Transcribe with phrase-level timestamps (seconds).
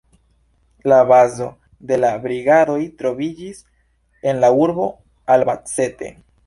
[0.91, 1.49] La bazo
[1.91, 3.63] de la Brigadoj troviĝis
[4.33, 4.93] en la urbo
[5.37, 6.15] Albacete.